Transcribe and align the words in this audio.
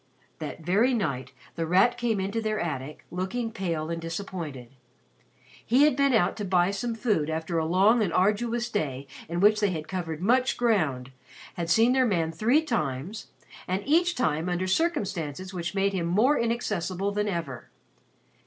That 0.39 0.61
very 0.61 0.95
night 0.95 1.31
The 1.53 1.67
Rat 1.67 1.95
came 1.95 2.19
in 2.19 2.31
to 2.31 2.41
their 2.41 2.59
attic 2.59 3.05
looking 3.11 3.51
pale 3.51 3.91
and 3.91 4.01
disappointed. 4.01 4.71
He 5.63 5.83
had 5.83 5.95
been 5.95 6.11
out 6.15 6.35
to 6.37 6.43
buy 6.43 6.71
some 6.71 6.95
food 6.95 7.29
after 7.29 7.59
a 7.59 7.67
long 7.67 8.01
and 8.01 8.11
arduous 8.11 8.67
day 8.71 9.05
in 9.29 9.41
which 9.41 9.59
they 9.59 9.69
had 9.69 9.87
covered 9.87 10.19
much 10.19 10.57
ground, 10.57 11.11
had 11.53 11.69
seen 11.69 11.93
their 11.93 12.07
man 12.07 12.31
three 12.31 12.63
times, 12.63 13.27
and 13.67 13.83
each 13.85 14.15
time 14.15 14.49
under 14.49 14.65
circumstances 14.65 15.53
which 15.53 15.75
made 15.75 15.93
him 15.93 16.07
more 16.07 16.35
inaccessible 16.35 17.11
than 17.11 17.27
ever. 17.27 17.69